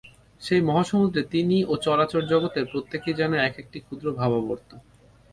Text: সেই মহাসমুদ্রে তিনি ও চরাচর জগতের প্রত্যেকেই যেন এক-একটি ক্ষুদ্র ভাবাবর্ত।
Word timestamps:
সেই 0.41 0.61
মহাসমুদ্রে 0.61 1.21
তিনি 1.33 1.57
ও 1.63 1.83
চরাচর 1.83 2.23
জগতের 2.25 2.65
প্রত্যেকেই 2.71 3.17
যেন 3.19 3.31
এক-একটি 3.41 3.77
ক্ষুদ্র 3.79 4.07
ভাবাবর্ত। 4.11 4.69